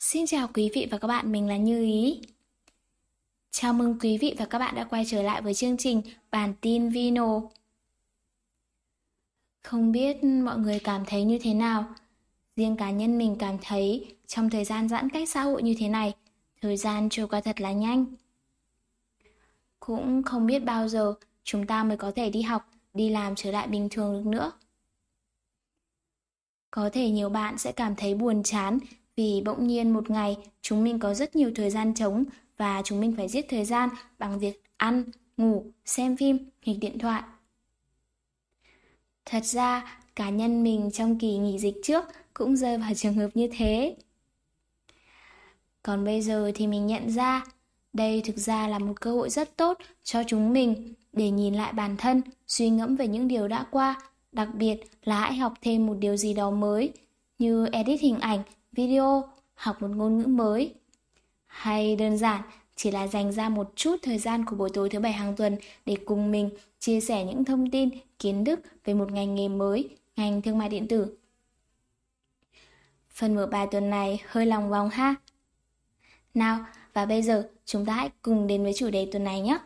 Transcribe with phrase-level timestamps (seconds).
[0.00, 2.20] Xin chào quý vị và các bạn, mình là Như Ý.
[3.50, 6.54] Chào mừng quý vị và các bạn đã quay trở lại với chương trình Bản
[6.60, 7.40] tin Vino.
[9.62, 11.94] Không biết mọi người cảm thấy như thế nào?
[12.56, 15.88] Riêng cá nhân mình cảm thấy trong thời gian giãn cách xã hội như thế
[15.88, 16.14] này,
[16.62, 18.06] thời gian trôi qua thật là nhanh.
[19.80, 23.50] Cũng không biết bao giờ chúng ta mới có thể đi học, đi làm trở
[23.50, 24.52] lại bình thường được nữa.
[26.70, 28.78] Có thể nhiều bạn sẽ cảm thấy buồn chán
[29.16, 32.24] vì bỗng nhiên một ngày chúng mình có rất nhiều thời gian trống
[32.56, 33.88] và chúng mình phải giết thời gian
[34.18, 35.04] bằng việc ăn,
[35.36, 37.22] ngủ, xem phim, nghịch điện thoại.
[39.24, 43.28] Thật ra, cá nhân mình trong kỳ nghỉ dịch trước cũng rơi vào trường hợp
[43.34, 43.96] như thế.
[45.82, 47.44] Còn bây giờ thì mình nhận ra,
[47.92, 51.72] đây thực ra là một cơ hội rất tốt cho chúng mình để nhìn lại
[51.72, 54.00] bản thân, suy ngẫm về những điều đã qua,
[54.32, 56.92] đặc biệt là hãy học thêm một điều gì đó mới,
[57.38, 58.42] như edit hình ảnh,
[58.76, 60.74] video, học một ngôn ngữ mới.
[61.46, 62.42] Hay đơn giản,
[62.76, 65.56] chỉ là dành ra một chút thời gian của buổi tối thứ bảy hàng tuần
[65.86, 69.96] để cùng mình chia sẻ những thông tin, kiến thức về một ngành nghề mới,
[70.16, 71.18] ngành thương mại điện tử.
[73.10, 75.14] Phần mở bài tuần này hơi lòng vòng ha.
[76.34, 79.58] Nào, và bây giờ chúng ta hãy cùng đến với chủ đề tuần này nhé.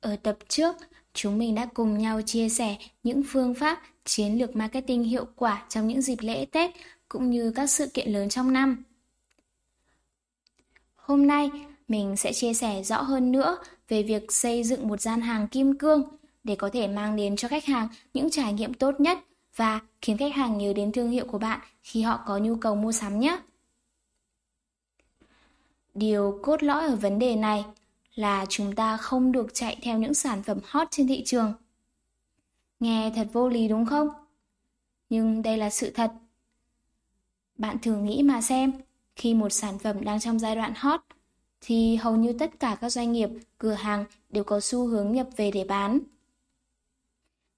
[0.00, 0.76] Ở tập trước,
[1.14, 5.64] chúng mình đã cùng nhau chia sẻ những phương pháp chiến lược marketing hiệu quả
[5.68, 6.70] trong những dịp lễ Tết
[7.08, 8.84] cũng như các sự kiện lớn trong năm.
[10.94, 11.50] Hôm nay,
[11.88, 15.78] mình sẽ chia sẻ rõ hơn nữa về việc xây dựng một gian hàng kim
[15.78, 16.02] cương
[16.44, 19.18] để có thể mang đến cho khách hàng những trải nghiệm tốt nhất
[19.56, 22.74] và khiến khách hàng nhớ đến thương hiệu của bạn khi họ có nhu cầu
[22.74, 23.38] mua sắm nhé.
[25.94, 27.64] Điều cốt lõi ở vấn đề này
[28.14, 31.52] là chúng ta không được chạy theo những sản phẩm hot trên thị trường.
[32.80, 34.08] Nghe thật vô lý đúng không?
[35.08, 36.12] Nhưng đây là sự thật.
[37.58, 38.72] Bạn thử nghĩ mà xem,
[39.16, 41.00] khi một sản phẩm đang trong giai đoạn hot,
[41.60, 43.28] thì hầu như tất cả các doanh nghiệp,
[43.58, 45.98] cửa hàng đều có xu hướng nhập về để bán.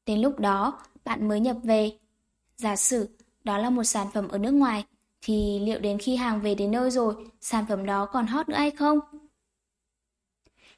[0.06, 1.92] Đến lúc đó, bạn mới nhập về.
[2.56, 3.08] Giả sử
[3.44, 4.84] đó là một sản phẩm ở nước ngoài,
[5.22, 8.56] thì liệu đến khi hàng về đến nơi rồi, sản phẩm đó còn hot nữa
[8.56, 9.00] hay không?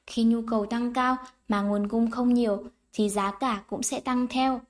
[0.06, 1.16] Khi nhu cầu tăng cao
[1.48, 4.60] mà nguồn cung không nhiều thì giá cả cũng sẽ tăng theo.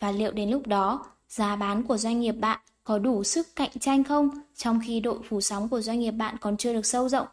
[0.00, 3.70] Và liệu đến lúc đó, giá bán của doanh nghiệp bạn có đủ sức cạnh
[3.80, 7.08] tranh không trong khi độ phủ sóng của doanh nghiệp bạn còn chưa được sâu
[7.08, 7.26] rộng?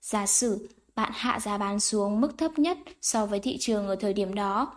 [0.00, 3.96] Giả sử bạn hạ giá bán xuống mức thấp nhất so với thị trường ở
[3.96, 4.76] thời điểm đó,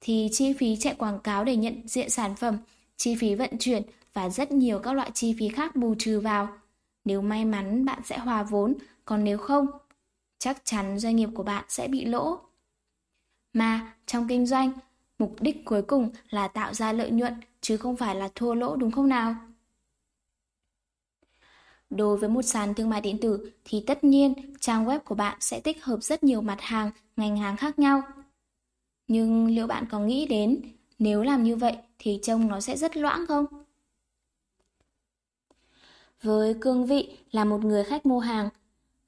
[0.00, 2.58] thì chi phí chạy quảng cáo để nhận diện sản phẩm,
[2.96, 6.48] chi phí vận chuyển và rất nhiều các loại chi phí khác bù trừ vào.
[7.04, 9.66] Nếu may mắn bạn sẽ hòa vốn, còn nếu không
[10.44, 12.38] chắc chắn doanh nghiệp của bạn sẽ bị lỗ.
[13.52, 14.72] Mà trong kinh doanh,
[15.18, 18.76] mục đích cuối cùng là tạo ra lợi nhuận chứ không phải là thua lỗ
[18.76, 19.36] đúng không nào?
[21.90, 25.36] Đối với một sàn thương mại điện tử thì tất nhiên trang web của bạn
[25.40, 28.02] sẽ tích hợp rất nhiều mặt hàng, ngành hàng khác nhau.
[29.08, 30.60] Nhưng liệu bạn có nghĩ đến
[30.98, 33.46] nếu làm như vậy thì trông nó sẽ rất loãng không?
[36.22, 38.48] Với cương vị là một người khách mua hàng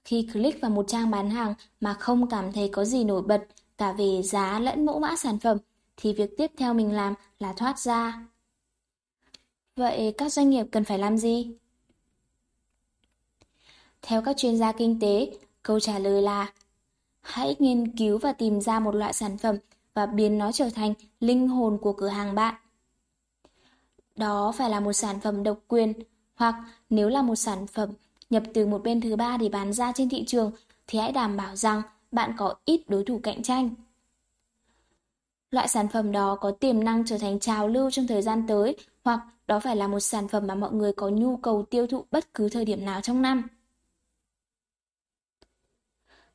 [0.06, 3.46] khi click vào một trang bán hàng mà không cảm thấy có gì nổi bật
[3.78, 5.58] cả về giá lẫn mẫu mã sản phẩm,
[5.96, 8.26] thì việc tiếp theo mình làm là thoát ra.
[9.76, 11.56] Vậy các doanh nghiệp cần phải làm gì?
[14.02, 16.52] Theo các chuyên gia kinh tế, câu trả lời là
[17.20, 19.56] Hãy nghiên cứu và tìm ra một loại sản phẩm
[19.94, 22.54] và biến nó trở thành linh hồn của cửa hàng bạn.
[24.16, 25.92] Đó phải là một sản phẩm độc quyền,
[26.34, 26.54] hoặc
[26.90, 27.90] nếu là một sản phẩm
[28.30, 30.52] nhập từ một bên thứ ba để bán ra trên thị trường
[30.86, 31.82] thì hãy đảm bảo rằng
[32.12, 33.70] bạn có ít đối thủ cạnh tranh.
[35.50, 38.76] Loại sản phẩm đó có tiềm năng trở thành trào lưu trong thời gian tới
[39.04, 42.04] hoặc đó phải là một sản phẩm mà mọi người có nhu cầu tiêu thụ
[42.10, 43.42] bất cứ thời điểm nào trong năm.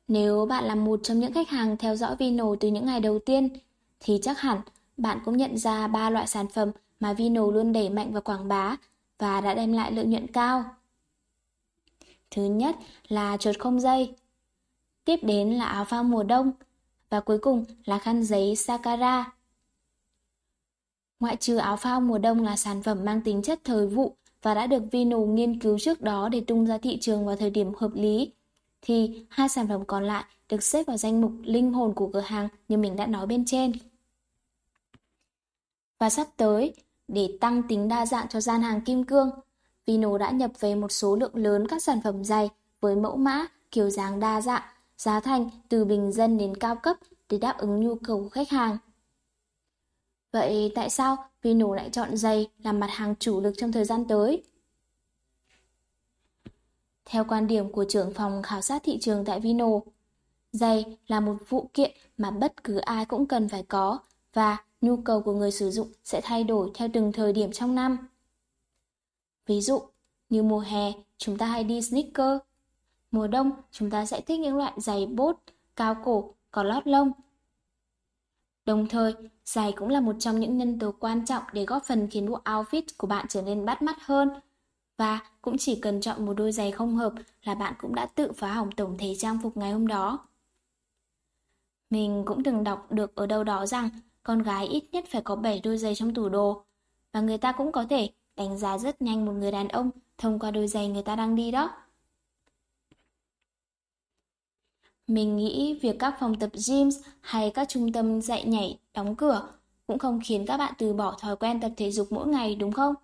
[0.08, 3.18] Nếu bạn là một trong những khách hàng theo dõi Vino từ những ngày đầu
[3.18, 3.48] tiên,
[4.00, 4.60] thì chắc hẳn
[4.96, 6.70] bạn cũng nhận ra ba loại sản phẩm
[7.00, 8.76] mà Vino luôn đẩy mạnh và quảng bá
[9.18, 10.64] và đã đem lại lợi nhuận cao.
[12.34, 12.76] Thứ nhất
[13.08, 14.14] là chuột không dây.
[15.04, 16.52] Tiếp đến là áo phao mùa đông.
[17.10, 19.32] Và cuối cùng là khăn giấy Sakara.
[21.20, 24.54] Ngoại trừ áo phao mùa đông là sản phẩm mang tính chất thời vụ và
[24.54, 27.72] đã được Vino nghiên cứu trước đó để tung ra thị trường vào thời điểm
[27.74, 28.32] hợp lý,
[28.82, 32.20] thì hai sản phẩm còn lại được xếp vào danh mục linh hồn của cửa
[32.20, 33.72] hàng như mình đã nói bên trên.
[35.98, 36.74] Và sắp tới,
[37.08, 39.30] để tăng tính đa dạng cho gian hàng kim cương,
[39.86, 42.50] Vino đã nhập về một số lượng lớn các sản phẩm giày
[42.80, 44.62] với mẫu mã, kiểu dáng đa dạng,
[44.98, 46.96] giá thành từ bình dân đến cao cấp
[47.28, 48.78] để đáp ứng nhu cầu của khách hàng.
[50.32, 54.04] Vậy tại sao Vino lại chọn giày làm mặt hàng chủ lực trong thời gian
[54.08, 54.42] tới.
[57.04, 59.68] Theo quan điểm của trưởng phòng khảo sát thị trường tại Vino,
[60.52, 63.98] giày là một phụ kiện mà bất cứ ai cũng cần phải có
[64.32, 67.74] và nhu cầu của người sử dụng sẽ thay đổi theo từng thời điểm trong
[67.74, 68.08] năm.
[69.46, 69.82] Ví dụ,
[70.28, 72.38] như mùa hè, chúng ta hay đi sneaker.
[73.10, 75.42] Mùa đông, chúng ta sẽ thích những loại giày bốt,
[75.76, 77.12] cao cổ, có lót lông.
[78.64, 82.08] Đồng thời, giày cũng là một trong những nhân tố quan trọng để góp phần
[82.10, 84.30] khiến bộ outfit của bạn trở nên bắt mắt hơn.
[84.96, 87.12] Và cũng chỉ cần chọn một đôi giày không hợp
[87.42, 90.18] là bạn cũng đã tự phá hỏng tổng thể trang phục ngày hôm đó.
[91.90, 93.90] Mình cũng từng đọc được ở đâu đó rằng
[94.22, 96.64] con gái ít nhất phải có 7 đôi giày trong tủ đồ.
[97.12, 98.10] Và người ta cũng có thể
[98.42, 101.36] đánh giá rất nhanh một người đàn ông thông qua đôi giày người ta đang
[101.36, 101.70] đi đó.
[105.06, 106.88] Mình nghĩ việc các phòng tập gym
[107.20, 109.48] hay các trung tâm dạy nhảy đóng cửa
[109.86, 112.72] cũng không khiến các bạn từ bỏ thói quen tập thể dục mỗi ngày đúng
[112.72, 112.94] không?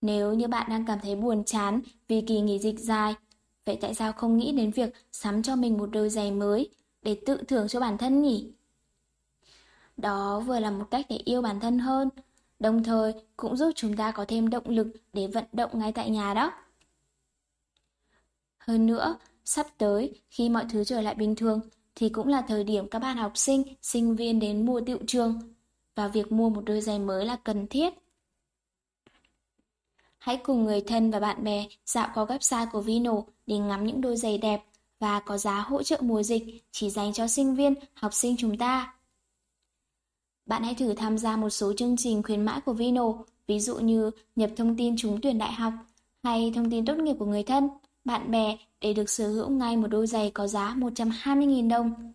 [0.00, 3.14] Nếu như bạn đang cảm thấy buồn chán vì kỳ nghỉ dịch dài,
[3.64, 6.70] vậy tại sao không nghĩ đến việc sắm cho mình một đôi giày mới
[7.02, 8.52] để tự thưởng cho bản thân nhỉ?
[9.96, 12.08] Đó vừa là một cách để yêu bản thân hơn,
[12.64, 16.10] đồng thời cũng giúp chúng ta có thêm động lực để vận động ngay tại
[16.10, 16.52] nhà đó.
[18.58, 21.60] Hơn nữa, sắp tới khi mọi thứ trở lại bình thường
[21.94, 25.54] thì cũng là thời điểm các bạn học sinh, sinh viên đến mua tiệu trường
[25.94, 27.94] và việc mua một đôi giày mới là cần thiết.
[30.18, 34.00] Hãy cùng người thân và bạn bè dạo qua website của Vino để ngắm những
[34.00, 34.62] đôi giày đẹp
[34.98, 38.58] và có giá hỗ trợ mùa dịch chỉ dành cho sinh viên, học sinh chúng
[38.58, 38.94] ta.
[40.46, 43.12] Bạn hãy thử tham gia một số chương trình khuyến mãi của Vino,
[43.46, 45.72] ví dụ như nhập thông tin trúng tuyển đại học
[46.22, 47.68] hay thông tin tốt nghiệp của người thân,
[48.04, 52.12] bạn bè để được sở hữu ngay một đôi giày có giá 120.000 đồng.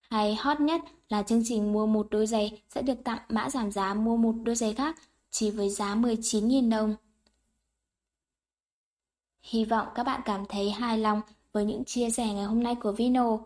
[0.00, 3.72] Hay hot nhất là chương trình mua một đôi giày sẽ được tặng mã giảm
[3.72, 4.96] giá mua một đôi giày khác
[5.30, 6.94] chỉ với giá 19.000 đồng.
[9.42, 11.20] Hy vọng các bạn cảm thấy hài lòng
[11.52, 13.38] với những chia sẻ ngày hôm nay của Vino.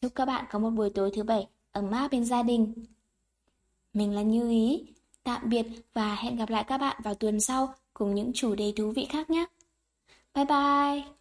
[0.00, 2.74] Chúc các bạn có một buổi tối thứ bảy ấm áp bên gia đình.
[3.92, 4.86] Mình là Như Ý,
[5.22, 8.72] tạm biệt và hẹn gặp lại các bạn vào tuần sau cùng những chủ đề
[8.76, 9.46] thú vị khác nhé.
[10.34, 11.17] Bye bye!